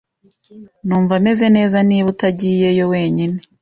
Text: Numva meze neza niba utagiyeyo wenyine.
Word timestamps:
Numva 0.85 1.13
meze 1.25 1.45
neza 1.57 1.77
niba 1.89 2.07
utagiyeyo 2.13 2.83
wenyine. 2.93 3.37